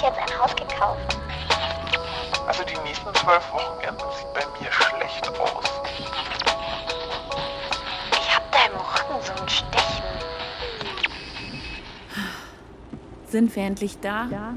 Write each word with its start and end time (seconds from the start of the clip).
sich 0.00 0.08
jetzt 0.08 0.18
ein 0.18 0.38
Haus 0.38 0.56
gekauft. 0.56 1.18
Also 2.46 2.64
die 2.64 2.78
nächsten 2.88 3.14
zwölf 3.14 3.52
Wochenenden 3.52 4.04
sieht 4.16 4.32
bei 4.34 4.40
mir 4.58 4.72
schlecht 4.72 5.28
aus. 5.38 5.64
Ich 8.12 8.34
hab 8.34 8.50
da 8.50 8.58
im 8.66 8.76
Rücken 8.76 9.22
so 9.22 9.42
ein 9.42 9.48
Stechen. 9.48 10.04
Sind 13.26 13.54
wir 13.54 13.62
endlich 13.62 14.00
da? 14.00 14.26
Ja. 14.30 14.54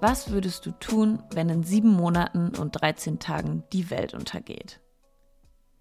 Was 0.00 0.30
würdest 0.30 0.66
du 0.66 0.70
tun, 0.72 1.22
wenn 1.32 1.48
in 1.48 1.62
sieben 1.64 1.92
Monaten 1.92 2.54
und 2.56 2.72
13 2.72 3.20
Tagen 3.20 3.64
die 3.72 3.90
Welt 3.90 4.12
untergeht? 4.12 4.80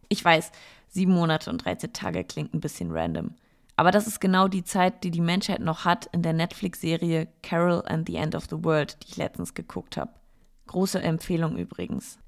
Ich 0.07 0.23
weiß, 0.23 0.51
sieben 0.93 1.13
Monate 1.13 1.49
und 1.49 1.65
13 1.65 1.91
Tage 1.93 2.23
klingt 2.23 2.53
ein 2.53 2.61
bisschen 2.61 2.91
random. 2.91 3.31
Aber 3.75 3.91
das 3.91 4.05
ist 4.05 4.21
genau 4.21 4.47
die 4.47 4.63
Zeit, 4.63 5.03
die 5.03 5.11
die 5.11 5.21
Menschheit 5.21 5.59
noch 5.59 5.83
hat 5.83 6.05
in 6.11 6.21
der 6.21 6.33
Netflix-Serie 6.33 7.27
Carol 7.41 7.83
and 7.85 8.07
the 8.07 8.15
End 8.15 8.35
of 8.35 8.45
the 8.49 8.63
World, 8.63 8.97
die 9.01 9.09
ich 9.09 9.17
letztens 9.17 9.55
geguckt 9.55 9.97
habe. 9.97 10.11
Große 10.67 11.01
Empfehlung 11.01 11.57
übrigens. 11.57 12.19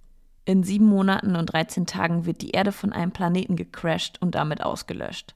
In 0.46 0.64
sieben 0.64 0.86
Monaten 0.86 1.36
und 1.36 1.48
13 1.48 1.86
Tagen 1.86 2.26
wird 2.26 2.42
die 2.42 2.52
Erde 2.52 2.72
von 2.72 2.94
einem 2.94 3.12
Planeten 3.12 3.56
gecrashed 3.56 4.22
und 4.22 4.36
damit 4.36 4.64
ausgelöscht. 4.64 5.36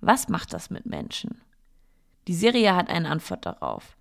Was 0.00 0.28
macht 0.28 0.52
das 0.52 0.70
mit 0.70 0.86
Menschen? 0.86 1.40
Die 2.28 2.34
Serie 2.34 2.74
hat 2.74 2.90
eine 2.90 3.08
Antwort 3.08 3.46
darauf. 3.46 3.96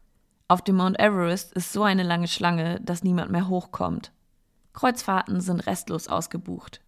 Auf 0.47 0.61
dem 0.61 0.75
Mount 0.75 0.99
Everest 0.99 1.53
ist 1.53 1.73
so 1.73 1.83
eine 1.83 2.03
lange 2.03 2.27
Schlange, 2.27 2.79
dass 2.81 3.03
niemand 3.03 3.31
mehr 3.31 3.47
hochkommt. 3.47 4.11
Kreuzfahrten 4.73 5.41
sind 5.41 5.65
restlos 5.65 6.07
ausgebucht. 6.07 6.81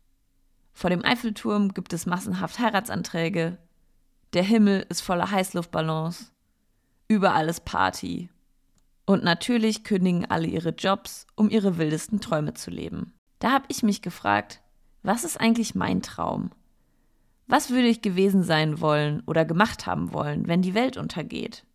Vor 0.77 0.91
dem 0.91 1.03
Eiffelturm 1.03 1.73
gibt 1.73 1.91
es 1.91 2.05
massenhaft 2.05 2.59
Heiratsanträge. 2.59 3.57
Der 4.33 4.43
Himmel 4.43 4.85
ist 4.89 5.01
voller 5.01 5.31
Heißluftballons. 5.31 6.31
Überall 7.07 7.49
ist 7.49 7.65
Party. 7.65 8.29
Und 9.07 9.23
natürlich 9.23 9.83
kündigen 9.83 10.29
alle 10.29 10.45
ihre 10.45 10.69
Jobs, 10.69 11.25
um 11.33 11.49
ihre 11.49 11.79
wildesten 11.79 12.21
Träume 12.21 12.53
zu 12.53 12.69
leben. 12.69 13.15
Da 13.39 13.53
habe 13.53 13.65
ich 13.69 13.81
mich 13.81 14.03
gefragt, 14.03 14.61
was 15.01 15.23
ist 15.23 15.41
eigentlich 15.41 15.73
mein 15.73 16.03
Traum? 16.03 16.51
Was 17.47 17.71
würde 17.71 17.87
ich 17.87 18.03
gewesen 18.03 18.43
sein 18.43 18.79
wollen 18.79 19.23
oder 19.25 19.45
gemacht 19.45 19.87
haben 19.87 20.13
wollen, 20.13 20.47
wenn 20.47 20.61
die 20.61 20.75
Welt 20.75 20.95
untergeht? 20.95 21.65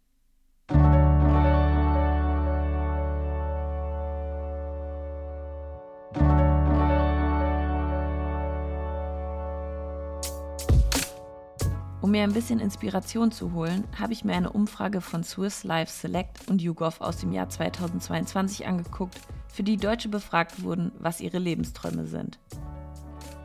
Mir 12.13 12.23
ein 12.23 12.33
bisschen 12.33 12.61
Inspiration 12.61 13.33
zu 13.33 13.53
holen, 13.53 13.85
habe 13.99 14.13
ich 14.13 14.23
mir 14.23 14.35
eine 14.35 14.53
Umfrage 14.53 15.01
von 15.01 15.25
Swiss 15.25 15.65
Life 15.65 15.91
Select 15.91 16.49
und 16.49 16.63
YouGov 16.63 17.01
aus 17.01 17.17
dem 17.17 17.33
Jahr 17.33 17.49
2022 17.49 18.67
angeguckt, 18.67 19.19
für 19.49 19.65
die 19.65 19.79
Deutsche 19.79 20.09
befragt 20.09 20.63
wurden, 20.63 20.93
was 21.01 21.21
ihre 21.21 21.39
Lebensträume 21.39 22.07
sind. 22.07 22.39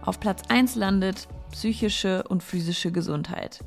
Auf 0.03 0.19
Platz 0.19 0.43
1 0.49 0.75
landet 0.75 1.27
psychische 1.51 2.23
und 2.23 2.43
physische 2.43 2.91
Gesundheit. 2.91 3.63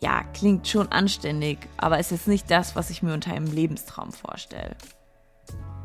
Ja, 0.00 0.24
klingt 0.34 0.68
schon 0.68 0.92
anständig, 0.92 1.58
aber 1.76 1.98
ist 1.98 2.10
jetzt 2.10 2.28
nicht 2.28 2.50
das, 2.50 2.76
was 2.76 2.90
ich 2.90 3.02
mir 3.02 3.14
unter 3.14 3.32
einem 3.32 3.50
Lebenstraum 3.50 4.12
vorstelle. 4.12 4.76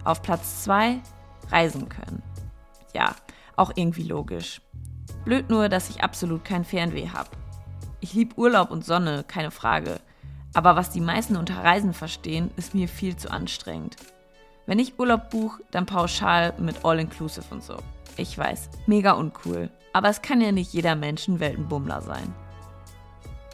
Auf 0.04 0.22
Platz 0.22 0.64
2 0.64 1.00
reisen 1.52 1.88
können. 1.88 2.22
Ja, 2.94 3.16
auch 3.56 3.72
irgendwie 3.76 4.04
logisch. 4.04 4.62
Blöd 5.24 5.50
nur, 5.50 5.70
dass 5.70 5.90
ich 5.90 6.04
absolut 6.04 6.44
kein 6.44 6.66
Fernweh 6.66 7.10
habe. 7.10 7.30
Ich 8.04 8.14
liebe 8.14 8.38
Urlaub 8.38 8.70
und 8.70 8.84
Sonne, 8.84 9.24
keine 9.26 9.50
Frage. 9.50 10.02
Aber 10.54 10.76
was 10.76 10.90
die 10.90 11.00
meisten 11.00 11.38
unter 11.38 11.64
Reisen 11.64 11.94
verstehen, 11.94 12.52
ist 12.58 12.76
mir 12.76 12.90
viel 12.90 13.16
zu 13.16 13.32
anstrengend. 13.32 13.96
Wenn 14.66 14.78
ich 14.78 15.00
Urlaub 15.00 15.30
buche, 15.30 15.64
dann 15.72 15.86
pauschal 15.86 16.54
mit 16.60 16.84
All-Inclusive 16.84 17.46
und 17.50 17.64
so. 17.64 17.78
Ich 18.18 18.38
weiß, 18.38 18.70
mega 18.88 19.14
uncool. 19.14 19.70
Aber 19.94 20.10
es 20.10 20.22
kann 20.22 20.42
ja 20.42 20.52
nicht 20.52 20.74
jeder 20.74 20.98
Mensch 20.98 21.30
ein 21.30 21.40
Weltenbummler 21.40 22.02
sein. 22.02 22.36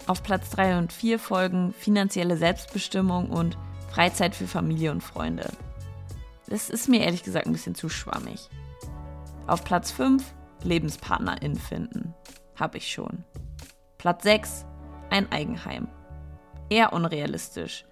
Auf 0.08 0.24
Platz 0.24 0.50
3 0.50 0.80
und 0.80 0.94
4 0.94 1.20
folgen 1.20 1.72
finanzielle 1.72 2.36
Selbstbestimmung 2.36 3.30
und 3.30 3.56
Freizeit 3.92 4.34
für 4.34 4.48
Familie 4.48 4.90
und 4.90 5.04
Freunde. 5.04 5.48
Das 6.48 6.72
ist 6.72 6.90
mir 6.90 7.02
ehrlich 7.02 7.22
gesagt 7.22 7.46
ein 7.46 7.54
bisschen 7.54 7.76
zu 7.76 7.88
schwammig. 7.88 8.50
Auf 9.46 9.64
Platz 9.64 9.92
5 9.92 10.24
Lebenspartnerin 10.64 11.56
finden. 11.56 12.16
Hab 12.56 12.74
ich 12.74 12.92
schon. 12.92 13.24
Platz 14.00 14.24
6, 14.24 14.66
ein 15.10 15.30
Eigenheim. 15.30 15.90
Eher 16.70 16.94
unrealistisch 16.94 17.84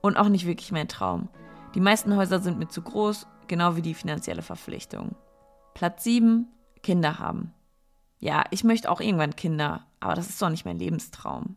und 0.00 0.16
auch 0.16 0.30
nicht 0.30 0.46
wirklich 0.46 0.72
mein 0.72 0.88
Traum. 0.88 1.28
Die 1.74 1.82
meisten 1.82 2.16
Häuser 2.16 2.40
sind 2.40 2.58
mir 2.58 2.68
zu 2.68 2.80
groß, 2.80 3.26
genau 3.46 3.76
wie 3.76 3.82
die 3.82 3.92
finanzielle 3.92 4.40
Verpflichtung. 4.40 5.16
Platz 5.74 6.02
7, 6.04 6.48
Kinder 6.82 7.18
haben. 7.18 7.52
Ja, 8.20 8.44
ich 8.50 8.64
möchte 8.64 8.90
auch 8.90 9.02
irgendwann 9.02 9.36
Kinder, 9.36 9.86
aber 10.00 10.14
das 10.14 10.30
ist 10.30 10.40
doch 10.40 10.48
nicht 10.48 10.64
mein 10.64 10.78
Lebenstraum. 10.78 11.56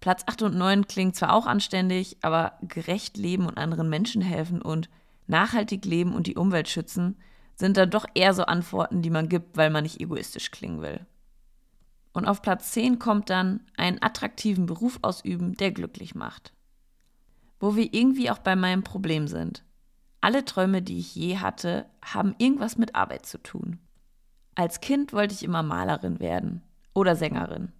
Platz 0.00 0.24
8 0.26 0.42
und 0.42 0.56
9 0.56 0.86
klingt 0.86 1.16
zwar 1.16 1.32
auch 1.32 1.46
anständig, 1.46 2.18
aber 2.20 2.58
gerecht 2.60 3.16
leben 3.16 3.46
und 3.46 3.56
anderen 3.56 3.88
Menschen 3.88 4.20
helfen 4.20 4.60
und 4.60 4.90
nachhaltig 5.26 5.86
leben 5.86 6.14
und 6.14 6.26
die 6.26 6.36
Umwelt 6.36 6.68
schützen 6.68 7.16
sind 7.54 7.78
dann 7.78 7.88
doch 7.88 8.04
eher 8.12 8.34
so 8.34 8.44
Antworten, 8.44 9.00
die 9.00 9.10
man 9.10 9.30
gibt, 9.30 9.56
weil 9.56 9.70
man 9.70 9.84
nicht 9.84 10.02
egoistisch 10.02 10.50
klingen 10.50 10.82
will. 10.82 11.06
Und 12.12 12.26
auf 12.26 12.42
Platz 12.42 12.72
10 12.72 12.98
kommt 12.98 13.30
dann 13.30 13.60
einen 13.76 14.02
attraktiven 14.02 14.66
Beruf 14.66 14.98
ausüben, 15.02 15.54
der 15.56 15.70
glücklich 15.70 16.14
macht. 16.14 16.52
Wo 17.60 17.76
wir 17.76 17.92
irgendwie 17.94 18.30
auch 18.30 18.38
bei 18.38 18.56
meinem 18.56 18.82
Problem 18.82 19.28
sind. 19.28 19.64
Alle 20.20 20.44
Träume, 20.44 20.82
die 20.82 20.98
ich 20.98 21.14
je 21.14 21.38
hatte, 21.38 21.86
haben 22.02 22.34
irgendwas 22.38 22.76
mit 22.76 22.94
Arbeit 22.94 23.26
zu 23.26 23.38
tun. 23.42 23.78
Als 24.54 24.80
Kind 24.80 25.12
wollte 25.12 25.34
ich 25.34 25.42
immer 25.42 25.62
Malerin 25.62 26.20
werden 26.20 26.62
oder 26.94 27.16
Sängerin. 27.16 27.72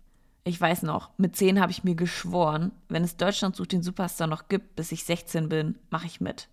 Ich 0.44 0.58
weiß 0.58 0.82
noch, 0.84 1.10
mit 1.18 1.36
10 1.36 1.60
habe 1.60 1.72
ich 1.72 1.84
mir 1.84 1.94
geschworen, 1.94 2.72
wenn 2.88 3.04
es 3.04 3.16
Deutschland 3.16 3.56
sucht 3.56 3.72
den 3.72 3.82
Superstar 3.82 4.26
noch 4.26 4.48
gibt, 4.48 4.74
bis 4.76 4.91
ich 4.91 5.04
16 5.04 5.48
bin, 5.48 5.78
mache 5.91 6.06
ich 6.06 6.20
mit. 6.20 6.48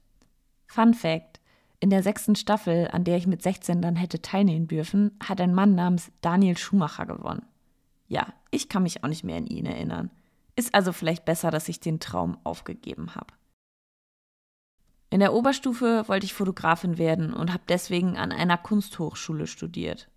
Fun 0.65 0.93
Fact: 0.93 1.39
In 1.79 1.89
der 1.89 2.03
sechsten 2.03 2.35
Staffel, 2.35 2.89
an 2.91 3.05
der 3.05 3.15
ich 3.15 3.27
mit 3.27 3.41
16 3.41 3.81
dann 3.81 3.95
hätte 3.95 4.21
teilnehmen 4.21 4.67
dürfen, 4.67 5.17
hat 5.23 5.39
ein 5.39 5.53
Mann 5.53 5.75
namens 5.75 6.11
Daniel 6.19 6.57
Schumacher 6.57 7.05
gewonnen. 7.05 7.45
Ja, 8.07 8.33
ich 8.51 8.69
kann 8.69 8.83
mich 8.83 9.03
auch 9.03 9.09
nicht 9.09 9.23
mehr 9.23 9.37
an 9.37 9.47
ihn 9.47 9.65
erinnern. 9.65 10.11
Ist 10.55 10.73
also 10.73 10.91
vielleicht 10.91 11.25
besser, 11.25 11.51
dass 11.51 11.69
ich 11.69 11.79
den 11.79 11.99
Traum 11.99 12.37
aufgegeben 12.43 13.15
habe. 13.15 13.33
In 15.09 15.19
der 15.19 15.33
Oberstufe 15.33 16.03
wollte 16.07 16.25
ich 16.25 16.33
Fotografin 16.33 16.97
werden 16.97 17.33
und 17.33 17.53
habe 17.53 17.63
deswegen 17.69 18.17
an 18.17 18.31
einer 18.31 18.57
Kunsthochschule 18.57 19.47
studiert. 19.47 20.09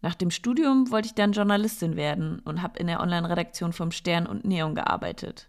Nach 0.00 0.14
dem 0.14 0.30
Studium 0.30 0.90
wollte 0.90 1.06
ich 1.06 1.14
dann 1.14 1.32
Journalistin 1.32 1.96
werden 1.96 2.40
und 2.40 2.62
habe 2.62 2.78
in 2.78 2.86
der 2.86 3.00
Online-Redaktion 3.00 3.72
vom 3.72 3.90
Stern 3.90 4.26
und 4.26 4.44
Neon 4.44 4.74
gearbeitet. 4.74 5.48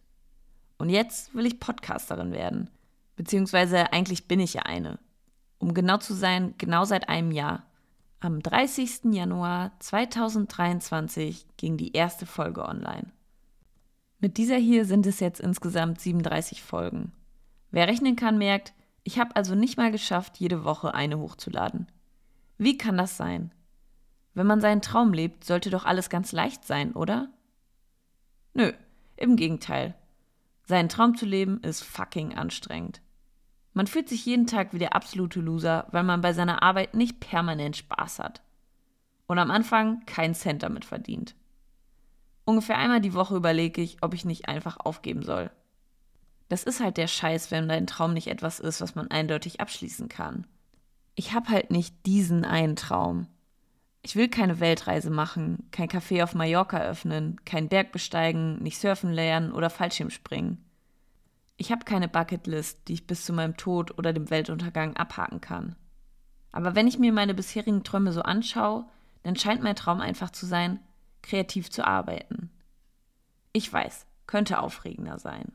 Und 0.77 0.89
jetzt 0.89 1.35
will 1.35 1.45
ich 1.45 1.59
Podcasterin 1.59 2.31
werden. 2.31 2.69
Beziehungsweise 3.15 3.91
eigentlich 3.91 4.27
bin 4.27 4.39
ich 4.39 4.53
ja 4.53 4.63
eine. 4.63 4.97
Um 5.59 5.73
genau 5.73 5.97
zu 5.97 6.13
sein, 6.13 6.55
genau 6.57 6.85
seit 6.85 7.09
einem 7.09 7.31
Jahr. 7.31 7.63
Am 8.21 8.41
30. 8.41 9.13
Januar 9.13 9.71
2023 9.79 11.45
ging 11.55 11.77
die 11.77 11.93
erste 11.93 12.25
Folge 12.25 12.67
online. 12.67 13.13
Mit 14.19 14.35
dieser 14.35 14.57
hier 14.57 14.83
sind 14.83 15.05
es 15.05 15.21
jetzt 15.21 15.39
insgesamt 15.39 16.01
37 16.01 16.61
Folgen. 16.61 17.13
Wer 17.71 17.87
rechnen 17.87 18.17
kann, 18.17 18.37
merkt, 18.37 18.73
ich 19.05 19.19
habe 19.19 19.37
also 19.37 19.55
nicht 19.55 19.77
mal 19.77 19.89
geschafft, 19.89 20.37
jede 20.37 20.65
Woche 20.65 20.93
eine 20.93 21.17
hochzuladen. 21.17 21.87
Wie 22.57 22.77
kann 22.77 22.97
das 22.97 23.15
sein? 23.15 23.53
Wenn 24.33 24.47
man 24.47 24.59
seinen 24.59 24.81
Traum 24.81 25.13
lebt, 25.13 25.45
sollte 25.45 25.69
doch 25.69 25.85
alles 25.85 26.09
ganz 26.09 26.33
leicht 26.33 26.65
sein, 26.65 26.91
oder? 26.91 27.29
Nö, 28.53 28.73
im 29.15 29.37
Gegenteil. 29.37 29.95
Seinen 30.65 30.89
Traum 30.89 31.15
zu 31.15 31.25
leben 31.25 31.61
ist 31.61 31.83
fucking 31.83 32.35
anstrengend. 32.35 33.01
Man 33.73 33.87
fühlt 33.87 34.09
sich 34.09 34.25
jeden 34.25 34.47
Tag 34.47 34.73
wie 34.73 34.79
der 34.79 34.95
absolute 34.95 35.39
Loser, 35.39 35.87
weil 35.91 36.03
man 36.03 36.21
bei 36.21 36.33
seiner 36.33 36.63
Arbeit 36.63 36.95
nicht 36.95 37.19
permanent 37.19 37.77
Spaß 37.77 38.19
hat. 38.19 38.41
Und 39.27 39.39
am 39.39 39.51
Anfang 39.51 40.05
keinen 40.05 40.33
Cent 40.33 40.63
damit 40.63 40.85
verdient. 40.85 41.35
Ungefähr 42.45 42.77
einmal 42.77 42.99
die 42.99 43.13
Woche 43.13 43.35
überlege 43.35 43.81
ich, 43.81 43.97
ob 44.01 44.13
ich 44.15 44.25
nicht 44.25 44.47
einfach 44.47 44.77
aufgeben 44.79 45.21
soll. 45.21 45.51
Das 46.47 46.63
ist 46.63 46.79
halt 46.79 46.97
der 46.97 47.07
Scheiß, 47.07 47.51
wenn 47.51 47.69
dein 47.69 47.85
Traum 47.85 48.13
nicht 48.13 48.27
etwas 48.27 48.59
ist, 48.59 48.81
was 48.81 48.95
man 48.95 49.11
eindeutig 49.11 49.61
abschließen 49.61 50.09
kann. 50.09 50.47
Ich 51.13 51.33
habe 51.33 51.49
halt 51.49 51.69
nicht 51.69 52.07
diesen 52.07 52.43
einen 52.45 52.75
Traum. 52.75 53.27
Ich 54.01 54.15
will 54.15 54.29
keine 54.29 54.59
Weltreise 54.59 55.11
machen, 55.11 55.67
kein 55.71 55.89
Café 55.89 56.23
auf 56.23 56.33
Mallorca 56.33 56.79
öffnen, 56.79 57.39
keinen 57.45 57.69
Berg 57.69 57.91
besteigen, 57.91 58.57
nicht 58.63 58.79
surfen 58.79 59.11
lernen 59.11 59.51
oder 59.51 59.69
Fallschirm 59.69 60.09
springen. 60.09 60.65
Ich 61.61 61.73
habe 61.73 61.83
keine 61.83 62.07
Bucketlist, 62.07 62.87
die 62.87 62.93
ich 62.93 63.05
bis 63.05 63.25
zu 63.25 63.33
meinem 63.33 63.57
Tod 63.57 63.97
oder 63.97 64.13
dem 64.13 64.29
Weltuntergang 64.29 64.95
abhaken 64.95 65.41
kann. 65.41 65.75
Aber 66.53 66.73
wenn 66.73 66.87
ich 66.87 66.97
mir 66.97 67.11
meine 67.11 67.33
bisherigen 67.33 67.83
Träume 67.83 68.13
so 68.13 68.21
anschaue, 68.21 68.85
dann 69.23 69.35
scheint 69.35 69.61
mein 69.61 69.75
Traum 69.75 69.99
einfach 69.99 70.29
zu 70.29 70.45
sein, 70.45 70.79
kreativ 71.21 71.69
zu 71.69 71.85
arbeiten. 71.85 72.49
Ich 73.51 73.71
weiß, 73.71 74.07
könnte 74.25 74.61
aufregender 74.61 75.19
sein. 75.19 75.51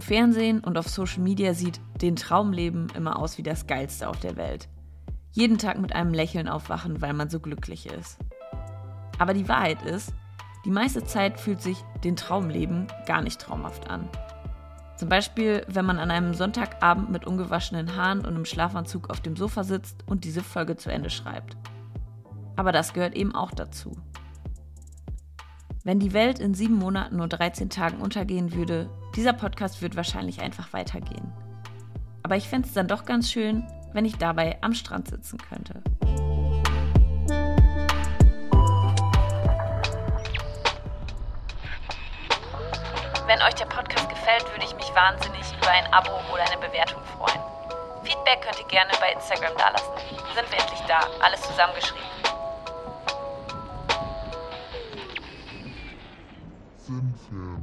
Im 0.00 0.06
Fernsehen 0.06 0.60
und 0.60 0.78
auf 0.78 0.88
Social 0.88 1.20
Media 1.22 1.52
sieht 1.52 1.78
den 2.00 2.16
Traumleben 2.16 2.88
immer 2.96 3.18
aus 3.18 3.36
wie 3.36 3.42
das 3.42 3.66
Geilste 3.66 4.08
auf 4.08 4.18
der 4.18 4.38
Welt. 4.38 4.66
Jeden 5.32 5.58
Tag 5.58 5.78
mit 5.78 5.94
einem 5.94 6.14
Lächeln 6.14 6.48
aufwachen, 6.48 7.02
weil 7.02 7.12
man 7.12 7.28
so 7.28 7.38
glücklich 7.38 7.84
ist. 7.84 8.16
Aber 9.18 9.34
die 9.34 9.46
Wahrheit 9.46 9.82
ist, 9.82 10.14
die 10.64 10.70
meiste 10.70 11.04
Zeit 11.04 11.38
fühlt 11.38 11.60
sich 11.60 11.84
den 12.02 12.16
Traumleben 12.16 12.86
gar 13.04 13.20
nicht 13.20 13.42
traumhaft 13.42 13.90
an. 13.90 14.08
Zum 14.96 15.10
Beispiel, 15.10 15.66
wenn 15.68 15.84
man 15.84 15.98
an 15.98 16.10
einem 16.10 16.32
Sonntagabend 16.32 17.10
mit 17.10 17.26
ungewaschenen 17.26 17.94
Haaren 17.94 18.24
und 18.24 18.36
im 18.36 18.46
Schlafanzug 18.46 19.10
auf 19.10 19.20
dem 19.20 19.36
Sofa 19.36 19.64
sitzt 19.64 20.04
und 20.06 20.24
diese 20.24 20.42
Folge 20.42 20.76
zu 20.76 20.90
Ende 20.90 21.10
schreibt. 21.10 21.58
Aber 22.56 22.72
das 22.72 22.94
gehört 22.94 23.14
eben 23.14 23.34
auch 23.34 23.50
dazu. 23.50 23.98
Wenn 25.82 25.98
die 25.98 26.12
Welt 26.12 26.38
in 26.38 26.52
sieben 26.52 26.74
Monaten 26.74 27.20
und 27.20 27.30
13 27.30 27.70
Tagen 27.70 28.02
untergehen 28.02 28.54
würde, 28.54 28.90
dieser 29.16 29.32
Podcast 29.32 29.80
wird 29.80 29.96
wahrscheinlich 29.96 30.42
einfach 30.42 30.74
weitergehen. 30.74 31.32
Aber 32.22 32.36
ich 32.36 32.48
fände 32.48 32.68
es 32.68 32.74
dann 32.74 32.86
doch 32.86 33.06
ganz 33.06 33.30
schön, 33.30 33.66
wenn 33.94 34.04
ich 34.04 34.18
dabei 34.18 34.58
am 34.60 34.74
Strand 34.74 35.08
sitzen 35.08 35.38
könnte. 35.38 35.82
Wenn 43.26 43.40
euch 43.40 43.54
der 43.54 43.64
Podcast 43.64 44.08
gefällt, 44.10 44.44
würde 44.52 44.66
ich 44.66 44.74
mich 44.74 44.94
wahnsinnig 44.94 45.46
über 45.56 45.70
ein 45.70 45.86
Abo 45.94 46.10
oder 46.30 46.42
eine 46.42 46.60
Bewertung 46.60 47.00
freuen. 47.16 47.40
Feedback 48.02 48.42
könnt 48.42 48.60
ihr 48.60 48.66
gerne 48.66 48.92
bei 49.00 49.12
Instagram 49.12 49.56
dalassen. 49.56 49.94
Sind 50.34 50.50
wir 50.50 50.58
endlich 50.58 50.80
da, 50.86 51.00
alles 51.24 51.40
zusammengeschrieben. 51.40 52.29
Sinfan. 56.84 57.62